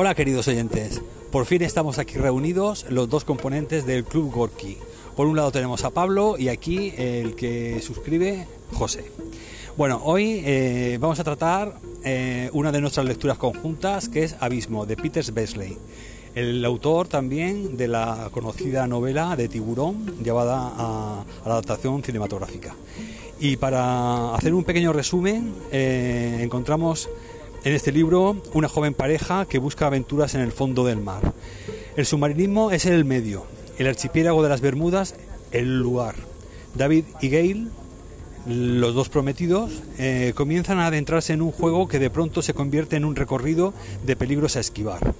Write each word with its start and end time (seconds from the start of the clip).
Hola 0.00 0.14
queridos 0.14 0.46
oyentes, 0.46 1.02
por 1.32 1.44
fin 1.44 1.60
estamos 1.62 1.98
aquí 1.98 2.18
reunidos 2.18 2.86
los 2.88 3.08
dos 3.08 3.24
componentes 3.24 3.84
del 3.84 4.04
Club 4.04 4.30
Gorky. 4.32 4.78
Por 5.16 5.26
un 5.26 5.34
lado 5.34 5.50
tenemos 5.50 5.82
a 5.82 5.90
Pablo 5.90 6.36
y 6.38 6.50
aquí 6.50 6.94
el 6.96 7.34
que 7.34 7.80
suscribe, 7.82 8.46
José. 8.74 9.10
Bueno, 9.76 10.00
hoy 10.04 10.40
eh, 10.44 10.98
vamos 11.00 11.18
a 11.18 11.24
tratar 11.24 11.80
eh, 12.04 12.48
una 12.52 12.70
de 12.70 12.80
nuestras 12.80 13.06
lecturas 13.06 13.38
conjuntas 13.38 14.08
que 14.08 14.22
es 14.22 14.36
Abismo 14.38 14.86
de 14.86 14.96
Peter 14.96 15.32
Besley, 15.32 15.76
el 16.36 16.64
autor 16.64 17.08
también 17.08 17.76
de 17.76 17.88
la 17.88 18.28
conocida 18.30 18.86
novela 18.86 19.34
de 19.34 19.48
Tiburón 19.48 20.22
llevada 20.22 20.74
a, 20.76 21.24
la 21.44 21.52
adaptación 21.54 22.04
cinematográfica. 22.04 22.72
Y 23.40 23.56
para 23.56 24.32
hacer 24.36 24.54
un 24.54 24.62
pequeño 24.62 24.92
resumen, 24.92 25.54
eh, 25.72 26.38
encontramos 26.40 27.08
en 27.64 27.72
este 27.74 27.92
libro 27.92 28.36
una 28.52 28.68
joven 28.68 28.94
pareja 28.94 29.46
que 29.46 29.58
busca 29.58 29.86
aventuras 29.86 30.34
en 30.34 30.40
el 30.40 30.52
fondo 30.52 30.84
del 30.84 31.00
mar. 31.00 31.32
El 31.96 32.06
submarinismo 32.06 32.70
es 32.70 32.86
el 32.86 33.04
medio, 33.04 33.46
el 33.78 33.88
archipiélago 33.88 34.42
de 34.42 34.48
las 34.48 34.60
Bermudas 34.60 35.14
el 35.52 35.78
lugar. 35.78 36.14
David 36.74 37.04
y 37.20 37.28
Gail, 37.28 37.70
los 38.46 38.94
dos 38.94 39.08
prometidos, 39.08 39.82
eh, 39.98 40.32
comienzan 40.34 40.78
a 40.78 40.86
adentrarse 40.86 41.32
en 41.32 41.42
un 41.42 41.52
juego 41.52 41.88
que 41.88 41.98
de 41.98 42.10
pronto 42.10 42.42
se 42.42 42.54
convierte 42.54 42.96
en 42.96 43.04
un 43.04 43.16
recorrido 43.16 43.74
de 44.04 44.16
peligros 44.16 44.56
a 44.56 44.60
esquivar. 44.60 45.14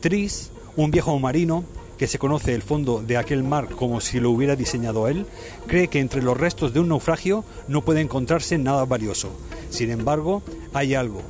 Tris, 0.00 0.50
un 0.76 0.90
viejo 0.90 1.18
marino 1.18 1.64
que 1.98 2.08
se 2.08 2.18
conoce 2.18 2.54
el 2.54 2.62
fondo 2.62 3.02
de 3.06 3.16
aquel 3.16 3.44
mar 3.44 3.68
como 3.70 4.00
si 4.00 4.18
lo 4.18 4.30
hubiera 4.30 4.56
diseñado 4.56 5.06
él, 5.06 5.26
cree 5.66 5.88
que 5.88 6.00
entre 6.00 6.22
los 6.22 6.36
restos 6.36 6.74
de 6.74 6.80
un 6.80 6.88
naufragio 6.88 7.44
no 7.68 7.84
puede 7.84 8.00
encontrarse 8.00 8.58
nada 8.58 8.84
valioso. 8.84 9.30
Sin 9.70 9.90
embargo, 9.90 10.42
hay 10.72 10.94
algo, 10.94 11.22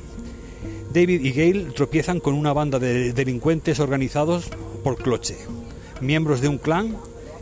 David 0.95 1.25
y 1.25 1.33
Gail 1.33 1.73
tropiezan 1.73 2.21
con 2.21 2.35
una 2.35 2.53
banda 2.53 2.79
de 2.79 3.11
delincuentes 3.11 3.81
organizados 3.81 4.49
por 4.81 4.95
Cloche, 4.95 5.35
miembros 5.99 6.39
de 6.39 6.47
un 6.47 6.57
clan 6.57 6.95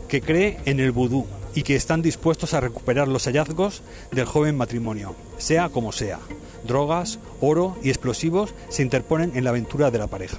que 0.08 0.20
cree 0.20 0.58
en 0.64 0.80
el 0.80 0.90
vudú 0.90 1.24
y 1.54 1.62
que 1.62 1.76
están 1.76 2.02
dispuestos 2.02 2.52
a 2.52 2.58
recuperar 2.58 3.06
los 3.06 3.26
hallazgos 3.26 3.82
del 4.10 4.24
joven 4.24 4.56
matrimonio, 4.56 5.14
sea 5.38 5.68
como 5.68 5.92
sea. 5.92 6.18
Drogas, 6.66 7.20
oro 7.40 7.76
y 7.80 7.90
explosivos 7.90 8.52
se 8.70 8.82
interponen 8.82 9.30
en 9.36 9.44
la 9.44 9.50
aventura 9.50 9.92
de 9.92 9.98
la 10.00 10.08
pareja. 10.08 10.38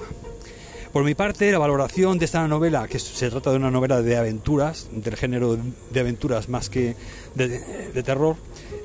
Por 0.96 1.04
mi 1.04 1.14
parte, 1.14 1.52
la 1.52 1.58
valoración 1.58 2.18
de 2.20 2.24
esta 2.24 2.48
novela, 2.48 2.88
que 2.88 3.00
se 3.00 3.30
trata 3.30 3.52
de 3.52 3.58
una 3.58 3.70
novela 3.70 4.02
de 4.02 4.16
aventuras, 4.16 4.88
del 4.94 5.18
género 5.18 5.58
de 5.90 6.00
aventuras 6.00 6.48
más 6.48 6.70
que 6.70 6.96
de, 7.34 8.02
terror, 8.02 8.38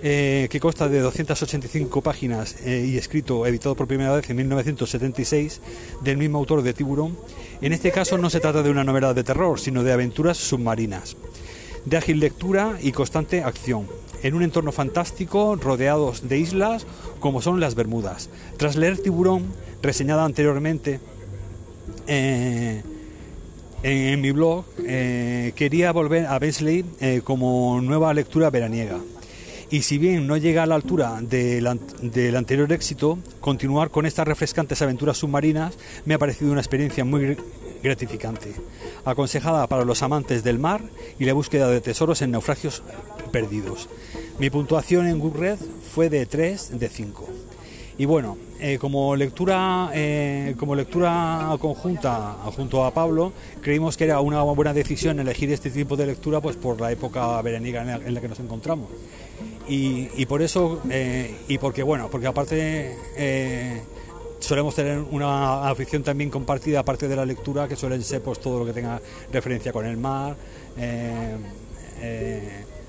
eh, 0.02 0.48
que 0.50 0.58
consta 0.58 0.89
de 0.89 0.98
285 0.98 2.02
páginas 2.02 2.56
eh, 2.64 2.84
y 2.84 2.97
escrito, 2.97 3.47
editado 3.47 3.77
por 3.77 3.86
primera 3.86 4.12
vez 4.12 4.28
en 4.28 4.39
1976, 4.39 5.61
del 6.02 6.17
mismo 6.17 6.39
autor 6.39 6.62
de 6.62 6.72
Tiburón. 6.72 7.17
En 7.61 7.72
este 7.72 7.92
caso 7.92 8.19
no 8.19 8.28
se 8.28 8.41
trata 8.41 8.64
de 8.64 8.70
una 8.70 8.83
novela 8.83 9.14
de 9.14 9.22
terror, 9.22 9.61
sino 9.61 9.84
de 9.84 9.92
aventuras 9.92 10.36
submarinas, 10.36 11.17
de 11.84 11.97
ágil 11.97 12.19
lectura 12.19 12.77
y 12.83 12.91
constante 12.91 13.45
acción, 13.45 13.86
en 14.24 14.34
un 14.34 14.42
entorno 14.42 14.72
fantástico 14.72 15.55
rodeados 15.55 16.28
de 16.28 16.39
islas 16.41 16.89
como 17.20 17.41
son 17.41 17.61
las 17.61 17.77
Bermudas. 17.77 18.30
Tras 18.56 18.74
leer 18.74 18.98
Tiburón, 18.98 19.45
reseñada 19.80 20.24
anteriormente, 20.24 20.98
eh, 22.11 22.83
en, 23.83 24.20
mi 24.20 24.30
blog, 24.33 24.64
quería 25.55 25.92
volver 25.92 26.27
a 26.27 26.39
Besley 26.39 26.84
como 27.25 27.80
nueva 27.80 28.12
lectura 28.12 28.50
veraniega 28.50 28.98
y 29.70 29.83
si 29.83 29.98
bien 29.98 30.27
no 30.27 30.36
llega 30.36 30.64
a 30.64 30.67
la 30.67 30.75
altura 30.75 31.20
del, 31.22 31.67
anterior 31.67 32.72
éxito, 32.72 33.19
continuar 33.41 33.91
con 33.91 34.05
estas 34.05 34.27
refrescantes 34.27 34.83
aventuras 34.83 35.19
submarinas 35.19 35.78
me 36.05 36.14
ha 36.14 36.19
parecido 36.19 36.50
una 36.50 36.61
experiencia 36.61 37.05
muy 37.05 37.36
gratificante, 37.80 38.52
aconsejada 39.05 39.68
para 39.68 39.84
los 39.84 40.02
amantes 40.02 40.42
del 40.42 40.58
mar 40.58 40.83
y 41.20 41.24
la 41.24 41.34
búsqueda 41.34 41.68
de 41.68 41.80
tesoros 41.80 42.20
en 42.20 42.33
naufragios 42.33 42.83
perdidos. 43.30 43.89
Mi 44.40 44.51
puntuación 44.51 45.07
en 45.07 45.33
Red 45.33 45.58
fue 45.95 46.11
de 46.11 46.27
3 46.27 46.80
de 46.80 46.89
5. 46.89 47.29
Y 48.00 48.06
bueno, 48.06 48.38
eh, 48.58 48.78
como 48.78 49.14
lectura 49.14 49.90
eh, 49.92 50.55
como 50.58 50.74
lectura 50.74 51.55
conjunta 51.61 52.33
junto 52.56 52.83
a 52.86 52.94
Pablo, 52.94 53.30
creímos 53.61 53.98
que 53.98 54.05
era 54.05 54.20
una 54.20 54.40
buena 54.40 54.72
decisión 54.72 55.20
elegir 55.20 55.52
este 55.52 55.68
tipo 55.68 55.98
de 55.98 56.06
lectura 56.06 56.40
pues 56.40 56.56
por 56.56 56.80
la 56.80 56.90
época 56.90 57.42
veraniega 57.42 57.83
en 57.83 58.14
la 58.14 58.20
que 58.22 58.28
nos 58.28 58.40
encontramos 58.40 58.89
y, 59.68 60.24
por 60.24 60.40
eso, 60.40 60.80
eh, 60.89 61.44
y 61.46 61.58
porque 61.58 61.83
bueno, 61.83 62.08
porque 62.10 62.27
aparte 62.27 62.96
eh, 63.18 63.83
solemos 64.39 64.74
tener 64.74 65.00
una 65.10 65.68
afición 65.68 66.02
también 66.02 66.30
compartida, 66.30 66.80
aparte 66.80 67.06
de 67.06 67.16
la 67.16 67.27
lectura, 67.27 67.68
que 67.68 67.77
suelen 67.77 68.02
ser 68.02 68.22
pues 68.22 68.40
todo 68.40 68.60
lo 68.60 68.64
que 68.64 68.72
tenga 68.72 68.98
referencia 69.30 69.74
con 69.74 69.84
el 69.84 69.98
mar, 69.98 70.36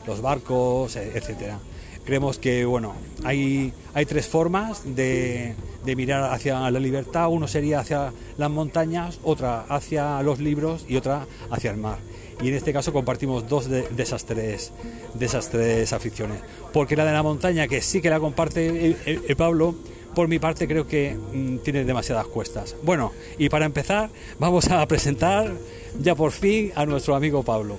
los 0.07 0.21
barcos, 0.21 0.95
etcétera. 0.95 1.59
Creemos 2.05 2.37
que 2.39 2.65
bueno, 2.65 2.93
hay, 3.23 3.73
hay 3.93 4.05
tres 4.05 4.27
formas 4.27 4.83
de, 4.95 5.55
de 5.85 5.95
mirar 5.95 6.33
hacia 6.33 6.69
la 6.71 6.79
libertad. 6.79 7.29
Uno 7.29 7.47
sería 7.47 7.79
hacia 7.79 8.13
las 8.37 8.49
montañas, 8.49 9.19
otra 9.23 9.61
hacia 9.69 10.21
los 10.23 10.39
libros 10.39 10.85
y 10.87 10.97
otra 10.97 11.27
hacia 11.49 11.71
el 11.71 11.77
mar 11.77 11.97
y 12.41 12.47
en 12.47 12.55
este 12.55 12.73
caso 12.73 12.91
compartimos 12.91 13.47
dos 13.47 13.69
de, 13.69 13.85
esas, 13.97 14.25
tres, 14.25 14.71
de 15.13 15.25
esas 15.25 15.49
tres 15.49 15.93
aficiones. 15.93 16.39
Porque 16.73 16.95
la 16.95 17.05
de 17.05 17.11
la 17.11 17.23
montaña, 17.23 17.67
que 17.67 17.81
sí 17.81 18.01
que 18.01 18.09
la 18.09 18.19
comparte 18.19 18.97
el, 19.05 19.35
Pablo, 19.35 19.75
por 20.15 20.27
mi 20.27 20.39
parte 20.39 20.67
creo 20.67 20.87
que 20.87 21.15
mm, 21.15 21.57
tiene 21.57 21.85
demasiadas 21.85 22.25
cuestas. 22.27 22.75
Bueno, 22.83 23.11
y 23.37 23.49
para 23.49 23.65
empezar 23.65 24.09
vamos 24.39 24.69
a 24.69 24.85
presentar 24.87 25.51
ya 25.99 26.15
por 26.15 26.31
fin 26.31 26.71
a 26.75 26.85
nuestro 26.85 27.15
amigo 27.15 27.43
Pablo. 27.43 27.77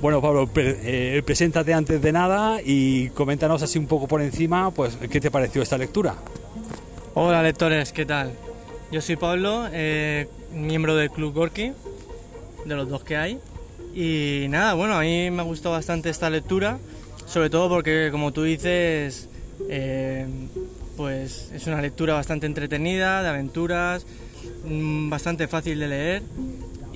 Bueno, 0.00 0.20
Pablo, 0.20 0.48
eh, 0.56 1.22
preséntate 1.24 1.72
antes 1.72 2.02
de 2.02 2.12
nada 2.12 2.60
y 2.62 3.08
coméntanos 3.10 3.62
así 3.62 3.78
un 3.78 3.86
poco 3.86 4.06
por 4.06 4.20
encima, 4.20 4.70
pues, 4.70 4.96
¿qué 5.10 5.20
te 5.22 5.30
pareció 5.30 5.62
esta 5.62 5.78
lectura? 5.78 6.16
Hola 7.14 7.42
lectores, 7.42 7.92
¿qué 7.92 8.04
tal? 8.04 8.32
Yo 8.92 9.00
soy 9.00 9.16
Pablo, 9.16 9.66
eh, 9.72 10.28
miembro 10.52 10.96
del 10.96 11.10
Club 11.10 11.32
Gorky, 11.32 11.72
de 12.66 12.74
los 12.74 12.90
dos 12.90 13.04
que 13.04 13.16
hay. 13.16 13.38
Y 13.94 14.48
nada, 14.50 14.74
bueno, 14.74 14.94
a 14.94 15.00
mí 15.00 15.30
me 15.30 15.40
ha 15.40 15.44
gustado 15.44 15.74
bastante 15.74 16.10
esta 16.10 16.28
lectura, 16.28 16.78
sobre 17.26 17.48
todo 17.48 17.70
porque, 17.70 18.10
como 18.12 18.34
tú 18.34 18.42
dices, 18.42 19.30
eh, 19.70 20.26
pues 20.98 21.50
es 21.54 21.66
una 21.66 21.80
lectura 21.80 22.12
bastante 22.12 22.44
entretenida, 22.44 23.22
de 23.22 23.30
aventuras, 23.30 24.04
mm, 24.66 25.08
bastante 25.08 25.48
fácil 25.48 25.78
de 25.78 25.88
leer. 25.88 26.22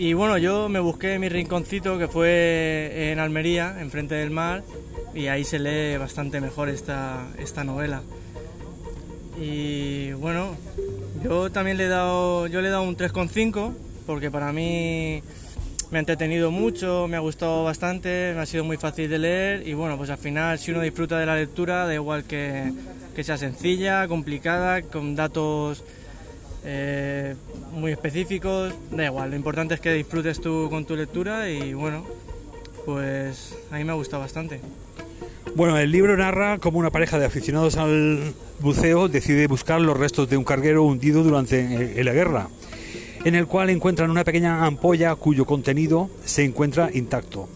Y 0.00 0.14
bueno, 0.14 0.38
yo 0.38 0.70
me 0.70 0.80
busqué 0.80 1.18
mi 1.18 1.28
rinconcito 1.28 1.98
que 1.98 2.08
fue 2.08 3.10
en 3.12 3.18
Almería, 3.18 3.76
enfrente 3.80 4.14
del 4.14 4.30
mar, 4.30 4.62
y 5.14 5.26
ahí 5.26 5.44
se 5.44 5.58
lee 5.58 5.98
bastante 5.98 6.40
mejor 6.40 6.70
esta, 6.70 7.28
esta 7.38 7.64
novela. 7.64 8.00
Y 9.38 10.12
bueno, 10.12 10.56
yo 11.22 11.52
también 11.52 11.76
le 11.76 11.84
he 11.84 11.88
dado, 11.88 12.46
yo 12.46 12.62
le 12.62 12.68
he 12.68 12.70
dado 12.70 12.84
un 12.84 12.96
3,5, 12.96 13.74
porque 14.06 14.30
para 14.30 14.54
mí 14.54 15.22
me 15.90 15.98
ha 15.98 16.00
entretenido 16.00 16.50
mucho, 16.50 17.06
me 17.06 17.18
ha 17.18 17.20
gustado 17.20 17.64
bastante, 17.64 18.32
me 18.34 18.40
ha 18.40 18.46
sido 18.46 18.64
muy 18.64 18.78
fácil 18.78 19.10
de 19.10 19.18
leer 19.18 19.68
y 19.68 19.74
bueno, 19.74 19.98
pues 19.98 20.08
al 20.08 20.16
final 20.16 20.58
si 20.58 20.70
uno 20.70 20.80
disfruta 20.80 21.18
de 21.18 21.26
la 21.26 21.36
lectura, 21.36 21.84
da 21.84 21.92
igual 21.92 22.24
que, 22.24 22.72
sea 23.22 23.36
sencilla, 23.36 24.08
complicada, 24.08 24.80
con 24.80 25.14
datos 25.14 25.84
eh, 26.64 27.34
muy 27.72 27.92
específicos, 27.92 28.74
da 28.90 29.06
igual, 29.06 29.30
lo 29.30 29.36
importante 29.36 29.74
es 29.74 29.80
que 29.80 29.92
disfrutes 29.92 30.40
tú 30.40 30.68
con 30.70 30.84
tu 30.84 30.96
lectura 30.96 31.48
y 31.50 31.74
bueno, 31.74 32.04
pues 32.84 33.56
a 33.70 33.76
mí 33.76 33.84
me 33.84 33.92
ha 33.92 33.94
gustado 33.94 34.22
bastante. 34.22 34.60
Bueno, 35.54 35.76
el 35.78 35.90
libro 35.90 36.16
narra 36.16 36.58
cómo 36.58 36.78
una 36.78 36.90
pareja 36.90 37.18
de 37.18 37.26
aficionados 37.26 37.76
al 37.76 38.34
buceo 38.60 39.08
decide 39.08 39.46
buscar 39.46 39.80
los 39.80 39.96
restos 39.96 40.28
de 40.28 40.36
un 40.36 40.44
carguero 40.44 40.84
hundido 40.84 41.22
durante 41.22 42.02
la 42.04 42.12
guerra 42.12 42.48
en 43.24 43.34
el 43.34 43.46
cual 43.46 43.70
encuentran 43.70 44.10
una 44.10 44.24
pequeña 44.24 44.64
ampolla 44.64 45.14
cuyo 45.14 45.44
contenido 45.44 46.10
se 46.24 46.44
encuentra 46.44 46.90
intacto. 46.92 47.48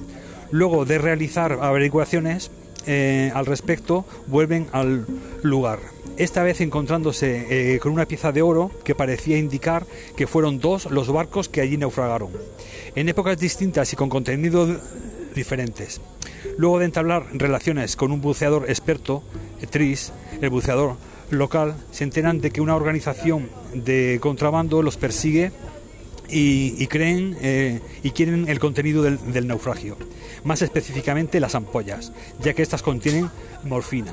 Luego 0.51 0.85
de 0.85 0.99
realizar 0.99 1.53
averiguaciones 1.53 2.51
eh, 2.87 3.31
al 3.35 3.47
respecto, 3.47 4.05
vuelven 4.27 4.67
al 4.73 5.07
lugar. 5.43 5.81
Esta 6.17 6.43
vez 6.43 6.61
encontrándose 6.61 7.75
eh, 7.75 7.79
con 7.81 7.93
una 7.93 8.07
pieza 8.07 8.31
de 8.31 8.43
oro 8.43 8.71
que 8.85 8.95
parecía 8.95 9.39
indicar 9.39 9.87
que 10.17 10.27
fueron 10.27 10.61
dos 10.61 10.91
los 10.91 11.13
barcos 11.13 11.49
que 11.49 11.61
allí 11.61 11.77
naufragaron, 11.77 12.31
en 12.95 13.09
épocas 13.09 13.39
distintas 13.39 13.93
y 13.93 13.97
con 13.97 14.09
contenidos 14.09 14.79
diferentes. 15.35 16.01
Luego 16.57 16.79
de 16.79 16.85
entablar 16.85 17.27
relaciones 17.33 17.97
con 17.97 18.13
un 18.13 18.21
buceador 18.21 18.67
experto, 18.69 19.23
Tris, 19.71 20.13
el 20.41 20.51
buceador 20.51 20.97
local 21.31 21.75
se 21.91 22.05
enteran 22.05 22.41
de 22.41 22.51
que 22.51 22.61
una 22.61 22.77
organización 22.77 23.49
de 23.75 24.19
contrabando 24.21 24.83
los 24.83 24.97
persigue 24.97 25.51
y, 26.35 26.87
creen 26.89 27.37
eh, 27.41 27.81
y 28.03 28.11
quieren 28.11 28.49
el 28.49 28.59
contenido 28.59 29.03
del, 29.03 29.47
naufragio, 29.47 29.97
más 30.43 30.63
específicamente 30.63 31.39
las 31.41 31.55
ampollas, 31.55 32.13
ya 32.43 32.55
que 32.55 32.63
estas 32.63 32.83
contienen 32.83 33.31
morfina. 33.65 34.13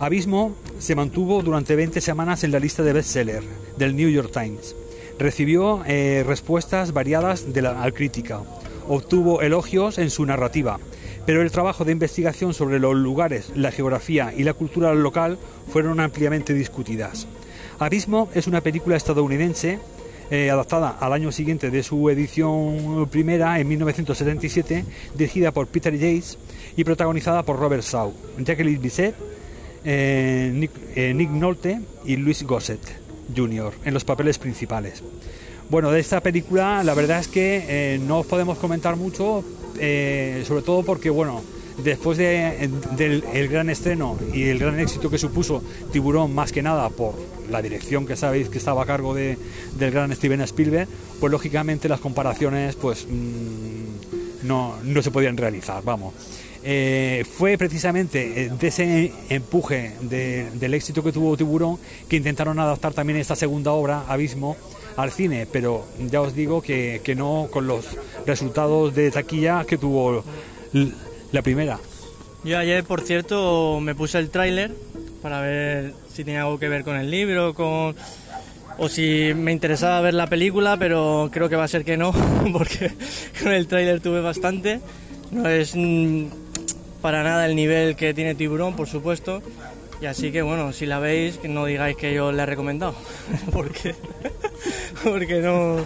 Abismo 0.00 0.56
se 0.78 0.94
mantuvo 0.94 1.42
durante 1.42 1.76
20 1.76 2.00
semanas 2.00 2.44
en 2.44 2.52
la 2.52 2.58
lista 2.58 2.82
de 2.82 2.94
bestseller 2.94 3.42
del 3.76 3.94
New 3.94 4.08
York 4.08 4.30
Times. 4.32 4.74
Recibió 5.18 5.82
eh, 5.86 6.24
respuestas 6.26 6.92
variadas 6.92 7.52
de 7.52 7.62
la 7.62 7.90
crítica. 7.92 8.40
Obtuvo 8.88 9.42
elogios 9.42 9.98
en 9.98 10.10
su 10.10 10.26
narrativa, 10.26 10.80
pero 11.26 11.42
el 11.42 11.50
trabajo 11.50 11.84
de 11.84 11.92
investigación 11.92 12.54
sobre 12.54 12.80
los 12.80 12.94
lugares, 12.94 13.52
la 13.54 13.70
geografía 13.70 14.32
y 14.36 14.44
la 14.44 14.54
cultura 14.54 14.92
local 14.94 15.38
fueron 15.72 16.00
ampliamente 16.00 16.54
discutidas. 16.54 17.26
Abismo 17.78 18.28
es 18.34 18.46
una 18.46 18.60
película 18.60 18.96
estadounidense 18.96 19.78
eh, 20.34 20.50
adaptada 20.50 20.96
al 20.98 21.12
año 21.12 21.30
siguiente 21.30 21.70
de 21.70 21.84
su 21.84 22.10
edición 22.10 23.08
primera, 23.08 23.60
en 23.60 23.68
1977, 23.68 24.84
dirigida 25.14 25.52
por 25.52 25.68
Peter 25.68 25.96
Yates 25.96 26.38
y 26.76 26.82
protagonizada 26.82 27.44
por 27.44 27.56
Robert 27.56 27.84
Shaw, 27.84 28.12
Jacqueline 28.38 28.82
Bisset, 28.82 29.14
eh, 29.84 30.50
Nick, 30.52 30.72
eh, 30.96 31.14
Nick 31.14 31.30
Nolte 31.30 31.78
y 32.04 32.16
Luis 32.16 32.42
Gossett 32.42 32.80
Jr. 33.36 33.74
en 33.84 33.94
los 33.94 34.02
papeles 34.02 34.38
principales. 34.38 35.04
Bueno, 35.70 35.92
de 35.92 36.00
esta 36.00 36.20
película 36.20 36.82
la 36.82 36.94
verdad 36.94 37.20
es 37.20 37.28
que 37.28 38.00
no 38.04 38.18
os 38.18 38.26
podemos 38.26 38.58
comentar 38.58 38.96
mucho, 38.96 39.44
sobre 39.74 40.62
todo 40.64 40.82
porque, 40.82 41.10
bueno, 41.10 41.42
después 41.78 42.18
de, 42.18 42.70
del 42.96 43.24
el 43.32 43.48
gran 43.48 43.70
estreno 43.70 44.18
y 44.32 44.44
el 44.44 44.58
gran 44.58 44.78
éxito 44.78 45.10
que 45.10 45.18
supuso 45.18 45.62
Tiburón, 45.92 46.34
más 46.34 46.52
que 46.52 46.62
nada 46.62 46.88
por 46.90 47.14
la 47.50 47.62
dirección 47.62 48.06
que 48.06 48.16
sabéis 48.16 48.48
que 48.48 48.58
estaba 48.58 48.82
a 48.82 48.86
cargo 48.86 49.14
de, 49.14 49.38
del 49.78 49.90
gran 49.90 50.14
Steven 50.14 50.40
Spielberg, 50.42 50.88
pues 51.20 51.30
lógicamente 51.30 51.88
las 51.88 52.00
comparaciones 52.00 52.76
pues 52.76 53.06
mm, 53.08 54.46
no, 54.46 54.76
no 54.82 55.02
se 55.02 55.10
podían 55.10 55.36
realizar, 55.36 55.82
vamos. 55.82 56.14
Eh, 56.66 57.26
fue 57.30 57.58
precisamente 57.58 58.48
de 58.58 58.66
ese 58.66 59.12
empuje 59.28 59.92
del 60.00 60.72
éxito 60.72 61.04
que 61.04 61.12
tuvo 61.12 61.36
Tiburón 61.36 61.78
que 62.08 62.16
intentaron 62.16 62.58
adaptar 62.58 62.94
también 62.94 63.18
esta 63.18 63.36
segunda 63.36 63.72
obra, 63.72 64.04
Abismo, 64.08 64.56
al 64.96 65.10
cine, 65.10 65.46
pero 65.50 65.84
ya 66.08 66.22
os 66.22 66.34
digo 66.34 66.62
que, 66.62 67.02
que 67.04 67.14
no 67.14 67.48
con 67.50 67.66
los 67.66 67.84
resultados 68.24 68.94
de 68.94 69.10
taquilla 69.10 69.66
que 69.66 69.76
tuvo 69.76 70.24
la 71.34 71.42
primera. 71.42 71.78
Yo 72.44 72.58
ayer, 72.58 72.84
por 72.84 73.00
cierto, 73.00 73.80
me 73.80 73.94
puse 73.94 74.18
el 74.18 74.30
tráiler 74.30 74.72
para 75.20 75.40
ver 75.40 75.94
si 76.12 76.24
tenía 76.24 76.42
algo 76.42 76.58
que 76.58 76.68
ver 76.68 76.84
con 76.84 76.96
el 76.96 77.10
libro, 77.10 77.54
con 77.54 77.94
o 78.76 78.88
si 78.88 79.32
me 79.34 79.52
interesaba 79.52 80.00
ver 80.00 80.14
la 80.14 80.26
película, 80.28 80.76
pero 80.76 81.30
creo 81.32 81.48
que 81.48 81.56
va 81.56 81.64
a 81.64 81.68
ser 81.68 81.84
que 81.84 81.96
no, 81.96 82.12
porque 82.52 82.92
con 83.42 83.52
el 83.52 83.66
tráiler 83.66 84.00
tuve 84.00 84.20
bastante. 84.20 84.80
No 85.30 85.48
es 85.48 85.74
mm, 85.74 86.26
para 87.00 87.24
nada 87.24 87.46
el 87.46 87.56
nivel 87.56 87.96
que 87.96 88.14
tiene 88.14 88.34
Tiburón, 88.34 88.76
por 88.76 88.86
supuesto. 88.86 89.42
Y 90.00 90.06
así 90.06 90.30
que 90.30 90.42
bueno, 90.42 90.72
si 90.72 90.86
la 90.86 90.98
veis, 91.00 91.40
no 91.44 91.64
digáis 91.64 91.96
que 91.96 92.14
yo 92.14 92.30
la 92.30 92.44
he 92.44 92.46
recomendado, 92.46 92.94
porque, 93.52 93.94
porque 95.04 95.40
no, 95.40 95.78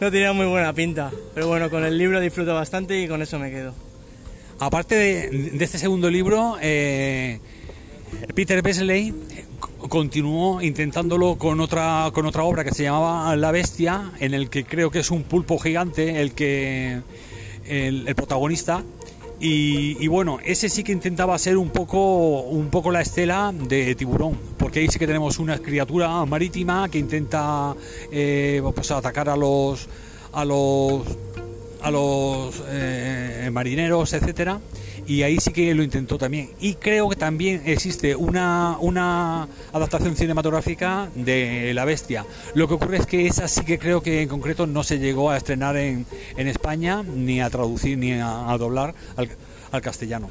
no 0.00 0.10
tenía 0.10 0.32
muy 0.32 0.46
buena 0.46 0.72
pinta. 0.72 1.10
Pero 1.34 1.48
bueno, 1.48 1.70
con 1.70 1.84
el 1.84 1.98
libro 1.98 2.20
disfruto 2.20 2.54
bastante 2.54 3.00
y 3.00 3.08
con 3.08 3.20
eso 3.22 3.38
me 3.38 3.50
quedo. 3.50 3.74
Aparte 4.64 4.94
de, 4.94 5.64
este 5.64 5.76
segundo 5.76 6.08
libro, 6.08 6.56
eh, 6.62 7.40
Peter 8.32 8.62
Besley 8.62 9.12
continuó 9.88 10.62
intentándolo 10.62 11.36
con 11.36 11.58
otra 11.58 12.08
con 12.12 12.26
otra 12.26 12.44
obra 12.44 12.62
que 12.62 12.70
se 12.70 12.84
llamaba 12.84 13.34
La 13.34 13.50
Bestia, 13.50 14.12
en 14.20 14.34
el 14.34 14.50
que 14.50 14.62
creo 14.64 14.92
que 14.92 15.00
es 15.00 15.10
un 15.10 15.24
pulpo 15.24 15.58
gigante 15.58 16.22
el 16.22 16.32
que 16.32 17.00
el, 17.64 18.14
protagonista. 18.14 18.84
Y, 19.40 20.06
bueno, 20.06 20.38
ese 20.44 20.68
sí 20.68 20.84
que 20.84 20.92
intentaba 20.92 21.36
ser 21.40 21.56
un 21.56 21.70
poco, 21.70 22.42
un 22.42 22.68
poco 22.70 22.92
la 22.92 23.00
estela 23.00 23.52
de 23.52 23.96
tiburón, 23.96 24.38
porque 24.56 24.78
ahí 24.78 24.86
sí 24.86 25.00
que 25.00 25.08
tenemos 25.08 25.40
una 25.40 25.58
criatura 25.58 26.24
marítima 26.24 26.88
que 26.88 27.00
intenta 27.00 27.74
eh, 28.12 28.62
pues 28.76 28.92
atacar 28.92 29.28
a 29.28 29.36
los 29.36 29.88
a 30.32 30.44
los 30.44 31.02
a 31.82 31.90
los 31.90 32.62
eh, 32.68 33.50
marineros, 33.52 34.12
etcétera, 34.12 34.60
y 35.06 35.22
ahí 35.22 35.38
sí 35.40 35.52
que 35.52 35.74
lo 35.74 35.82
intentó 35.82 36.18
también. 36.18 36.50
Y 36.60 36.74
creo 36.74 37.08
que 37.08 37.16
también 37.16 37.62
existe 37.66 38.14
una, 38.14 38.76
una 38.80 39.48
adaptación 39.72 40.16
cinematográfica 40.16 41.08
de 41.14 41.72
La 41.74 41.84
Bestia. 41.84 42.24
Lo 42.54 42.68
que 42.68 42.74
ocurre 42.74 42.98
es 42.98 43.06
que 43.06 43.26
esa 43.26 43.48
sí 43.48 43.62
que 43.64 43.78
creo 43.78 44.02
que 44.02 44.22
en 44.22 44.28
concreto 44.28 44.66
no 44.66 44.84
se 44.84 44.98
llegó 44.98 45.30
a 45.30 45.36
estrenar 45.36 45.76
en, 45.76 46.06
en 46.36 46.48
España, 46.48 47.02
ni 47.02 47.40
a 47.40 47.50
traducir, 47.50 47.98
ni 47.98 48.12
a, 48.12 48.56
doblar 48.58 48.94
al, 49.16 49.28
al 49.72 49.82
castellano. 49.82 50.30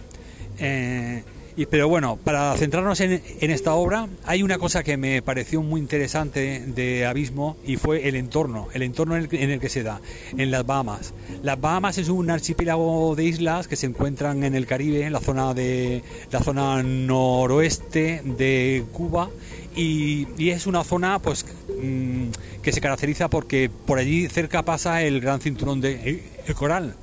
Eh, 0.57 1.24
pero 1.66 1.88
bueno, 1.88 2.18
para 2.18 2.56
centrarnos 2.56 3.00
en, 3.02 3.22
esta 3.42 3.74
obra, 3.74 4.08
hay 4.25 4.44
una 4.44 4.58
cosa 4.58 4.84
que 4.84 4.98
me 4.98 5.22
pareció 5.22 5.62
muy 5.62 5.81
interesante 5.81 6.63
de 6.66 7.06
Abismo 7.06 7.58
y 7.66 7.78
fue 7.78 8.08
el 8.08 8.16
entorno, 8.16 8.68
el 8.74 8.84
entorno 8.84 9.16
en 9.16 9.50
el, 9.50 9.60
que 9.60 9.69
se 9.69 9.84
da, 9.84 10.02
en 10.38 10.52
las 10.52 10.66
Bahamas. 10.66 11.13
Las 11.44 11.60
Bahamas 11.60 11.98
es 11.98 12.10
un 12.10 12.30
archipiélago 12.30 13.16
de 13.16 13.25
islas 13.25 13.68
que 13.68 13.75
se 13.75 13.86
encuentran 13.86 14.44
en 14.44 14.56
el 14.56 14.66
Caribe, 14.66 15.06
en 15.06 15.13
la 15.13 15.19
zona 15.19 15.54
de 15.54 16.04
la 16.31 16.40
zona 16.40 16.84
noroeste 16.84 18.22
de 18.24 18.84
Cuba 18.92 19.30
y, 19.75 20.50
es 20.50 20.68
una 20.68 20.84
zona 20.84 21.19
pues 21.19 21.46
mm, 21.81 22.28
que 22.62 22.72
se 22.72 22.81
caracteriza 22.81 23.30
porque 23.30 23.69
por 23.86 24.00
allí 24.00 24.28
cerca 24.28 24.63
pasa 24.63 25.02
el 25.02 25.22
gran 25.22 25.40
cinturón 25.40 25.81
de 25.81 26.24
coral 26.58 26.96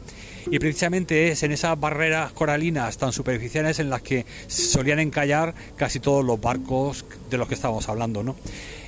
y 0.51 0.59
precisamente 0.59 1.29
es 1.29 1.43
en 1.43 1.53
esas 1.53 1.79
barreras 1.79 2.33
coralinas 2.33 2.97
tan 2.99 3.13
superficiales 3.13 3.79
en 3.79 3.91
las 3.91 4.03
que 4.03 4.27
solían 4.47 4.99
encallar 4.99 5.55
casi 5.77 6.01
todos 6.01 6.25
los 6.25 6.41
barcos 6.41 7.05
de 7.31 7.39
los 7.39 7.49
que 7.49 7.55
estábamos 7.55 7.89
hablando, 7.89 8.23
¿no? 8.23 8.37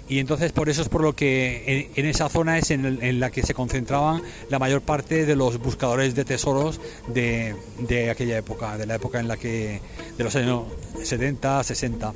Y 0.09 0.19
entonces 0.19 0.51
por 0.51 0.69
eso 0.69 0.83
es 0.83 0.89
por 0.89 1.03
lo 1.03 1.15
que 1.15 1.89
en, 1.95 2.07
esa 2.07 2.29
zona 2.29 2.59
es 2.59 2.73
en, 2.73 3.21
la 3.21 3.31
que 3.31 3.43
se 3.43 3.55
concentraban 3.55 4.23
la 4.49 4.59
mayor 4.59 4.83
parte 4.83 5.25
de 5.25 5.37
los 5.37 5.59
buscadores 5.59 6.17
de 6.17 6.25
tesoros 6.25 6.81
de, 7.07 7.55
de 7.79 8.11
aquella 8.11 8.37
época, 8.37 8.77
de 8.77 8.87
la 8.87 8.97
época 8.97 9.21
en 9.21 9.29
la 9.29 9.37
que, 9.37 9.81
de 10.19 10.25
los 10.25 10.35
años 10.35 10.65
70, 11.05 11.63
60. 11.63 12.13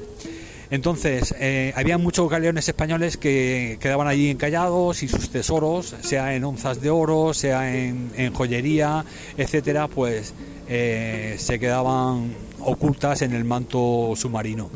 Entonces, 0.74 1.32
eh, 1.38 1.72
había 1.76 1.98
muchos 1.98 2.28
galeones 2.28 2.68
españoles 2.68 3.16
que 3.16 3.78
quedaban 3.80 4.08
allí 4.08 4.28
encallados 4.28 5.04
y 5.04 5.08
sus 5.08 5.30
tesoros, 5.30 5.94
sea 6.02 6.34
en 6.34 6.42
onzas 6.42 6.80
de 6.80 6.90
oro, 6.90 7.32
sea 7.32 7.72
en, 7.72 8.10
joyería, 8.34 9.04
etcétera, 9.36 9.86
pues 9.86 10.34
eh, 10.68 11.36
se 11.38 11.60
quedaban 11.60 12.34
ocultas 12.58 13.22
en 13.22 13.34
el 13.34 13.44
manto 13.44 14.14
submarino. 14.16 14.68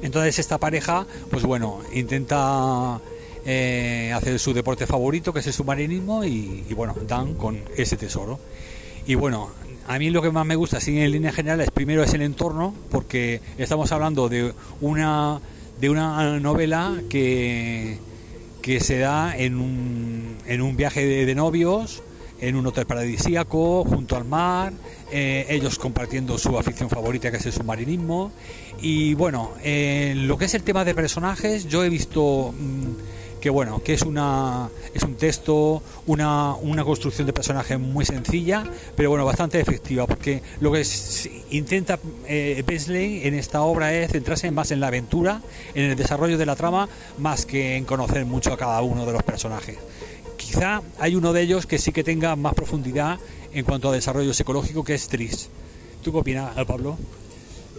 Entonces 0.00 0.38
esta 0.38 0.56
pareja, 0.56 1.06
pues 1.28 1.42
bueno, 1.42 1.80
intenta 1.92 2.98
eh, 3.44 4.12
hacer 4.14 4.38
su 4.38 4.54
deporte 4.54 4.86
favorito, 4.86 5.30
que 5.30 5.40
es 5.40 5.46
el 5.46 5.52
submarinismo, 5.52 6.24
y, 6.24 6.64
y 6.70 6.72
bueno, 6.72 6.96
dan 7.06 7.34
con 7.34 7.60
ese 7.76 7.98
tesoro. 7.98 8.40
Y 9.06 9.14
bueno, 9.14 9.50
a 9.88 9.98
mí 9.98 10.10
lo 10.10 10.22
que 10.22 10.30
más 10.30 10.44
me 10.44 10.56
gusta, 10.56 10.78
así 10.78 10.98
en 10.98 11.10
línea 11.10 11.32
general, 11.32 11.60
es 11.60 11.70
primero 11.70 12.02
es 12.02 12.12
el 12.14 12.22
entorno, 12.22 12.74
porque 12.90 13.40
estamos 13.56 13.92
hablando 13.92 14.28
de 14.28 14.52
una, 14.80 15.40
de 15.80 15.90
una 15.90 16.40
novela 16.40 17.00
que, 17.08 17.98
que 18.62 18.80
se 18.80 18.98
da 18.98 19.36
en 19.36 19.56
un, 19.56 20.36
en 20.46 20.62
un 20.62 20.76
viaje 20.76 21.06
de, 21.24 21.34
novios, 21.34 22.02
en 22.40 22.56
un 22.56 22.66
hotel 22.66 22.86
paradisíaco, 22.86 23.84
junto 23.84 24.16
al 24.16 24.24
mar, 24.24 24.72
eh, 25.12 25.46
ellos 25.48 25.78
compartiendo 25.78 26.36
su 26.36 26.58
afición 26.58 26.90
favorita 26.90 27.30
que 27.30 27.36
es 27.36 27.46
el 27.46 27.52
submarinismo. 27.52 28.32
Y 28.80 29.14
bueno, 29.14 29.52
lo 29.62 30.36
que 30.36 30.46
es 30.46 30.54
el 30.54 30.62
tema 30.62 30.84
de 30.84 30.94
personajes, 30.94 31.66
yo 31.66 31.84
he 31.84 31.88
visto... 31.88 32.52
Mm, 32.58 33.05
que 33.46 33.50
bueno, 33.50 33.80
que 33.80 33.94
es 33.94 34.02
una 34.02 34.68
es 34.92 35.04
un 35.04 35.14
texto, 35.14 35.80
una, 36.06 36.56
una 36.56 36.82
construcción 36.82 37.28
de 37.28 37.32
personaje 37.32 37.78
muy 37.78 38.04
sencilla, 38.04 38.64
pero 38.96 39.08
bueno, 39.10 39.24
bastante 39.24 39.60
efectiva, 39.60 40.04
porque 40.04 40.42
lo 40.58 40.72
que 40.72 40.84
intenta 41.52 42.00
eh, 42.26 42.64
en 42.66 43.34
esta 43.34 43.62
obra 43.62 43.94
es 43.94 44.10
centrarse 44.10 44.50
más 44.50 44.72
en 44.72 44.80
la 44.80 44.88
aventura, 44.88 45.42
en 45.76 45.84
el 45.84 45.96
desarrollo 45.96 46.36
de 46.36 46.44
la 46.44 46.56
trama, 46.56 46.88
más 47.18 47.46
que 47.46 47.76
en 47.76 47.84
conocer 47.84 48.26
mucho 48.26 48.52
a 48.52 48.56
cada 48.56 48.82
uno 48.82 49.06
de 49.06 49.12
los 49.12 49.22
personajes. 49.22 49.78
Quizá 50.36 50.82
hay 50.98 51.14
uno 51.14 51.32
de 51.32 51.42
ellos 51.42 51.66
que 51.66 51.78
sí 51.78 51.92
que 51.92 52.02
tenga 52.02 52.34
más 52.34 52.52
profundidad 52.52 53.20
en 53.52 53.64
cuanto 53.64 53.90
a 53.90 53.92
desarrollo 53.92 54.34
psicológico, 54.34 54.82
que 54.82 54.94
es 54.94 55.06
Tris. 55.06 55.50
¿Tú 56.02 56.10
qué 56.10 56.18
opinas, 56.18 56.52
Pablo? 56.66 56.98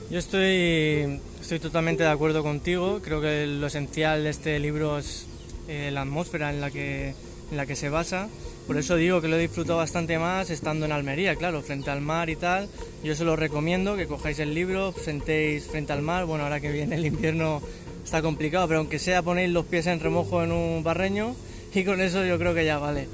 Yo 0.09 0.17
estoy, 0.19 1.19
estoy 1.41 1.59
totalmente 1.59 2.03
de 2.03 2.09
acuerdo 2.09 2.41
contigo. 2.41 3.01
Creo 3.03 3.19
que 3.19 3.45
lo 3.47 3.67
esencial 3.67 4.23
de 4.23 4.29
este 4.29 4.57
libro 4.59 4.97
es 4.97 5.27
eh, 5.67 5.89
la 5.91 6.01
atmósfera 6.01 6.49
en 6.49 6.61
la, 6.61 6.71
que, 6.71 7.13
en 7.51 7.57
la 7.57 7.65
que 7.65 7.75
se 7.75 7.89
basa. 7.89 8.29
Por 8.67 8.77
eso 8.77 8.95
digo 8.95 9.21
que 9.21 9.27
lo 9.27 9.37
he 9.37 9.41
disfrutado 9.41 9.77
bastante 9.77 10.19
más 10.19 10.49
estando 10.49 10.85
en 10.85 10.91
Almería, 10.91 11.35
claro, 11.35 11.61
frente 11.61 11.89
al 11.89 12.01
mar 12.01 12.29
y 12.29 12.35
tal. 12.35 12.67
Yo 13.03 13.15
se 13.15 13.23
lo 13.23 13.35
recomiendo 13.35 13.95
que 13.95 14.07
cojáis 14.07 14.39
el 14.39 14.53
libro, 14.53 14.93
sentéis 14.93 15.67
frente 15.67 15.93
al 15.93 16.01
mar. 16.01 16.25
Bueno, 16.25 16.43
ahora 16.43 16.59
que 16.59 16.71
viene 16.71 16.95
el 16.95 17.05
invierno 17.05 17.61
está 18.03 18.21
complicado, 18.21 18.67
pero 18.67 18.79
aunque 18.79 18.99
sea 18.99 19.21
ponéis 19.21 19.51
los 19.51 19.65
pies 19.65 19.87
en 19.87 19.99
remojo 19.99 20.43
en 20.43 20.51
un 20.51 20.83
barreño 20.83 21.35
y 21.73 21.83
con 21.83 22.01
eso 22.01 22.25
yo 22.25 22.37
creo 22.37 22.53
que 22.53 22.65
ya 22.65 22.77
vale. 22.77 23.07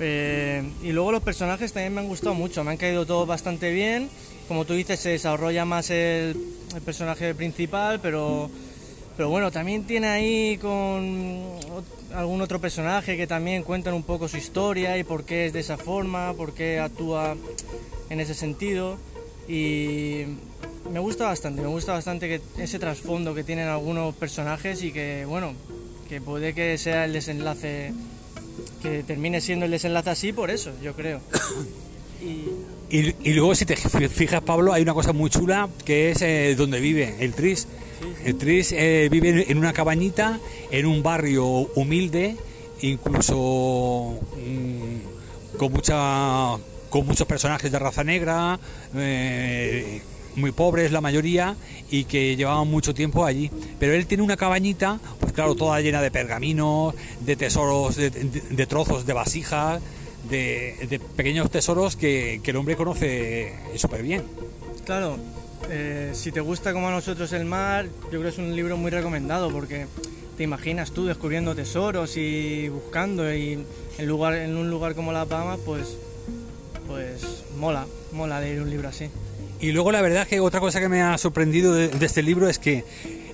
Eh, 0.00 0.62
y 0.82 0.92
luego 0.92 1.12
los 1.12 1.22
personajes 1.22 1.72
también 1.72 1.94
me 1.94 2.00
han 2.00 2.08
gustado 2.08 2.34
mucho, 2.34 2.64
me 2.64 2.70
han 2.70 2.76
caído 2.76 3.06
todos 3.06 3.26
bastante 3.28 3.72
bien. 3.72 4.08
Como 4.48 4.64
tú 4.64 4.74
dices, 4.74 5.00
se 5.00 5.10
desarrolla 5.10 5.64
más 5.64 5.90
el, 5.90 6.36
el 6.74 6.82
personaje 6.82 7.34
principal, 7.34 8.00
pero 8.00 8.50
Pero 9.16 9.28
bueno, 9.28 9.50
también 9.52 9.84
tiene 9.84 10.08
ahí 10.08 10.58
con 10.58 11.52
algún 12.14 12.40
otro 12.40 12.60
personaje 12.60 13.16
que 13.16 13.26
también 13.26 13.62
cuentan 13.62 13.94
un 13.94 14.02
poco 14.02 14.28
su 14.28 14.36
historia 14.36 14.98
y 14.98 15.04
por 15.04 15.24
qué 15.24 15.46
es 15.46 15.52
de 15.52 15.60
esa 15.60 15.76
forma, 15.76 16.34
por 16.34 16.52
qué 16.52 16.80
actúa 16.80 17.36
en 18.10 18.20
ese 18.20 18.34
sentido. 18.34 18.96
Y 19.46 20.24
me 20.90 20.98
gusta 20.98 21.26
bastante, 21.26 21.62
me 21.62 21.68
gusta 21.68 21.92
bastante 21.92 22.28
que 22.28 22.62
ese 22.62 22.78
trasfondo 22.78 23.34
que 23.34 23.44
tienen 23.44 23.68
algunos 23.68 24.14
personajes 24.14 24.82
y 24.82 24.92
que, 24.92 25.24
bueno, 25.26 25.54
que 26.08 26.20
puede 26.20 26.54
que 26.54 26.76
sea 26.78 27.04
el 27.04 27.12
desenlace, 27.12 27.92
que 28.82 29.02
termine 29.02 29.40
siendo 29.40 29.64
el 29.64 29.70
desenlace 29.70 30.10
así 30.10 30.32
por 30.32 30.50
eso, 30.50 30.72
yo 30.82 30.94
creo. 30.94 31.20
Y, 32.90 33.32
luego, 33.32 33.54
si 33.54 33.66
te 33.66 33.76
fijas, 33.76 34.40
Pablo, 34.42 34.72
hay 34.72 34.82
una 34.82 34.94
cosa 34.94 35.12
muy 35.12 35.28
chula 35.28 35.68
que 35.84 36.12
es 36.12 36.22
eh, 36.22 36.54
donde 36.56 36.80
vive 36.80 37.16
el 37.18 37.34
Tris. 37.34 37.66
Tris 38.38 38.72
eh, 38.72 39.08
vive 39.10 39.50
en 39.50 39.58
una 39.58 39.72
cabañita, 39.72 40.38
en 40.70 40.86
un 40.86 41.02
barrio 41.02 41.46
humilde, 41.74 42.36
incluso 42.80 44.18
mm, 44.36 45.56
con, 45.58 45.72
mucha, 45.72 46.56
con 46.90 47.06
muchos 47.06 47.26
personajes 47.26 47.70
de 47.70 47.78
raza 47.78 48.04
negra, 48.04 48.58
eh, 48.94 50.02
muy 50.36 50.52
pobres 50.52 50.92
la 50.92 51.00
mayoría, 51.00 51.56
y 51.90 52.04
que 52.04 52.36
llevaban 52.36 52.68
mucho 52.68 52.94
tiempo 52.94 53.24
allí. 53.24 53.50
Pero 53.78 53.94
él 53.94 54.06
tiene 54.06 54.22
una 54.22 54.36
cabañita, 54.36 54.98
pues 55.20 55.32
claro, 55.32 55.54
toda 55.54 55.80
llena 55.80 56.02
de 56.02 56.10
pergaminos, 56.10 56.94
de 57.20 57.36
tesoros, 57.36 57.96
de 57.96 58.66
trozos 58.66 59.06
de 59.06 59.12
vasijas 59.12 59.80
de, 60.28 61.00
pequeños 61.16 61.50
tesoros 61.50 61.96
que, 61.96 62.40
el 62.44 62.56
hombre 62.56 62.76
conoce 62.76 63.52
súper 63.76 64.02
bien. 64.02 64.22
Claro, 64.84 65.18
eh, 65.70 66.10
si 66.14 66.32
te 66.32 66.40
gusta 66.40 66.72
como 66.72 66.88
a 66.88 66.90
nosotros 66.90 67.32
el 67.32 67.44
mar, 67.44 67.86
yo 68.04 68.10
creo 68.10 68.22
que 68.22 68.28
es 68.28 68.38
un 68.38 68.54
libro 68.54 68.76
muy 68.76 68.90
recomendado 68.90 69.50
porque 69.50 69.86
te 70.36 70.42
imaginas 70.42 70.92
tú 70.92 71.06
descubriendo 71.06 71.54
tesoros 71.54 72.16
y 72.16 72.68
buscando 72.68 73.32
y 73.32 73.64
en, 73.98 74.06
lugar, 74.06 74.34
en 74.34 74.56
un 74.56 74.70
lugar 74.70 74.94
como 74.94 75.12
La 75.12 75.24
Palma, 75.24 75.56
pues, 75.64 75.96
pues 76.86 77.44
mola, 77.56 77.86
mola 78.12 78.40
leer 78.40 78.60
un 78.60 78.70
libro 78.70 78.88
así. 78.88 79.08
Y 79.60 79.72
luego 79.72 79.92
la 79.92 80.02
verdad 80.02 80.26
que 80.26 80.40
otra 80.40 80.60
cosa 80.60 80.80
que 80.80 80.88
me 80.88 81.00
ha 81.00 81.16
sorprendido 81.16 81.72
de, 81.72 81.90
este 82.04 82.22
libro 82.22 82.48
es 82.48 82.58
que 82.58 82.84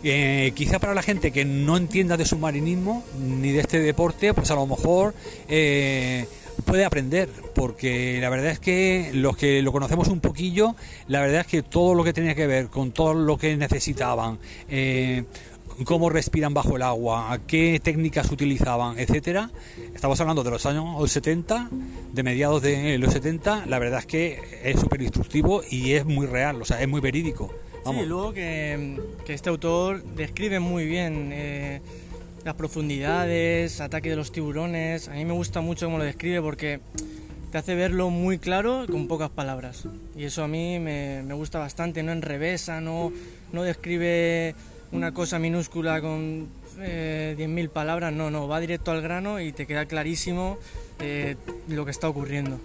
eh, 0.05 0.53
quizá 0.55 0.79
para 0.79 0.95
la 0.95 1.03
gente 1.03 1.33
que 1.33 1.45
no 1.45 1.77
entienda 1.77 2.17
de 2.17 2.25
submarinismo 2.25 3.05
ni 3.19 3.53
de 3.53 3.61
este 3.61 3.81
deporte, 3.81 4.33
pues 4.35 4.51
a 4.51 4.55
lo 4.55 4.67
mejor 4.67 5.15
eh, 5.49 6.27
puede 6.63 6.85
aprender, 6.85 7.29
porque 7.55 8.19
la 8.21 8.31
verdad 8.31 8.53
es 8.53 8.61
que 8.61 9.11
los 9.15 9.37
que 9.37 9.63
lo 9.63 9.73
conocemos 9.73 10.09
un 10.09 10.21
poquillo, 10.21 10.75
la 11.09 11.21
verdad 11.21 11.41
es 11.43 11.47
que 11.47 11.63
todo 11.63 11.95
lo 11.95 12.05
que 12.05 12.13
tenía 12.13 12.35
que 12.35 12.47
ver 12.47 12.69
con 12.69 12.93
todo 12.93 13.15
lo 13.15 13.37
que 13.37 13.57
necesitaban, 13.57 14.39
eh, 14.69 15.25
cómo 15.85 16.11
respiran 16.11 16.55
bajo 16.55 16.77
el 16.77 16.83
agua, 16.83 17.39
qué 17.47 17.81
técnicas 17.83 18.31
utilizaban, 18.31 18.99
etcétera. 18.99 19.51
Estamos 19.95 20.21
hablando 20.21 20.43
de 20.43 20.51
los 20.51 20.67
años 20.67 21.11
70, 21.11 21.69
de 22.13 22.23
mediados 22.23 22.63
de 22.63 22.99
los 22.99 23.13
70, 23.13 23.67
la 23.67 23.79
verdad 23.79 24.01
es 24.01 24.07
que 24.07 24.41
es 24.65 24.81
súper 24.81 25.03
instructivo 25.03 25.63
y 25.69 25.93
es 25.93 26.05
muy 26.05 26.27
real, 26.27 26.61
o 26.61 26.65
sea, 26.65 26.81
es 26.81 26.89
muy 26.89 27.01
verídico. 27.01 27.53
Vamos. 27.85 28.03
Sí, 28.03 28.09
luego 28.09 28.33
que, 28.33 28.99
este 29.27 29.49
autor 29.49 30.03
describe 30.03 30.61
muy 30.61 30.87
bien 30.87 31.31
eh, 31.33 31.81
las 32.45 32.55
profundidades, 32.55 33.81
ataque 33.81 34.11
de 34.11 34.17
los 34.17 34.33
tiburones. 34.33 35.09
A 35.09 35.13
mí 35.13 35.25
me 35.25 35.33
gusta 35.33 35.61
mucho 35.61 35.87
cómo 35.87 35.99
lo 35.99 36.05
describe 36.05 36.41
porque 36.41 36.81
te 37.51 37.59
hace 37.59 37.75
verlo 37.75 38.11
muy 38.11 38.39
claro 38.39 38.87
con 38.91 39.09
pocas 39.09 39.31
palabras. 39.31 39.85
Y 40.17 40.25
eso 40.25 40.45
a 40.45 40.49
mí 40.49 40.79
me, 40.79 41.23
gusta 41.35 41.59
bastante, 41.59 42.03
no 42.03 42.13
enrevesa, 42.13 42.81
no, 42.81 43.13
no 43.53 43.63
describe 43.63 44.55
una 44.93 45.13
cosa 45.13 45.39
minúscula 45.39 46.01
con 46.01 46.49
eh, 46.81 47.37
10.000 47.39 47.69
palabras, 47.71 48.13
no, 48.13 48.31
no, 48.31 48.49
va 48.49 48.61
directo 48.61 48.91
al 48.91 49.03
grano 49.03 49.41
y 49.41 49.53
te 49.53 49.67
queda 49.67 49.87
clarísimo 49.87 50.59
eh, 51.01 51.37
lo 51.69 51.85
que 51.85 51.91
está 51.91 52.09
ocurriendo. 52.09 52.61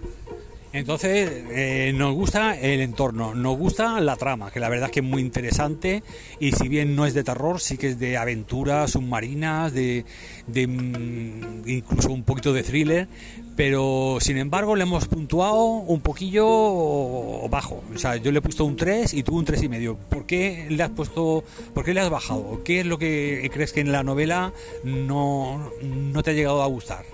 Entonces, 0.76 1.30
eh, 1.52 1.90
nos 1.94 2.12
gusta 2.12 2.54
el 2.54 2.82
entorno, 2.82 3.34
nos 3.34 3.56
gusta 3.56 3.98
la 3.98 4.14
trama, 4.16 4.50
que 4.50 4.60
la 4.60 4.68
verdad 4.68 4.90
es 4.90 4.92
que 4.92 5.00
es 5.00 5.06
muy 5.06 5.22
interesante 5.22 6.02
y 6.38 6.52
si 6.52 6.68
bien 6.68 6.94
no 6.94 7.06
es 7.06 7.14
de 7.14 7.24
terror, 7.24 7.62
sí 7.62 7.78
que 7.78 7.88
es 7.88 7.98
de 7.98 8.18
aventuras 8.18 8.90
submarinas, 8.90 9.72
de, 9.72 10.04
mm, 10.46 11.66
incluso 11.66 12.10
un 12.10 12.24
poquito 12.24 12.52
de 12.52 12.62
thriller, 12.62 13.08
pero 13.56 14.18
sin 14.20 14.36
embargo 14.36 14.76
le 14.76 14.82
hemos 14.82 15.08
puntuado 15.08 15.64
un 15.64 16.02
poquillo 16.02 17.48
bajo. 17.48 17.82
O 17.94 17.98
sea, 17.98 18.16
yo 18.16 18.30
le 18.30 18.40
he 18.40 18.42
puesto 18.42 18.66
un 18.66 18.76
3 18.76 19.14
y 19.14 19.22
tú 19.22 19.38
un 19.38 19.46
3,5. 19.46 19.64
y 19.64 19.68
medio. 19.70 19.96
¿Por 19.96 20.26
qué 20.26 20.66
le 20.68 20.82
has 20.82 20.90
puesto, 20.90 21.42
por 21.72 21.86
qué 21.86 21.94
le 21.94 22.00
has 22.00 22.10
bajado? 22.10 22.60
¿Qué 22.64 22.80
es 22.80 22.86
lo 22.86 22.98
que 22.98 23.48
crees 23.50 23.72
que 23.72 23.80
en 23.80 23.92
la 23.92 24.02
novela 24.02 24.52
no, 24.84 25.72
no 25.82 26.22
te 26.22 26.32
ha 26.32 26.34
llegado 26.34 26.62
a 26.62 26.66
gustar? 26.66 27.06